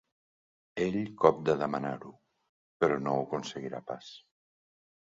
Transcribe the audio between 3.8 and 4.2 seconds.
pas.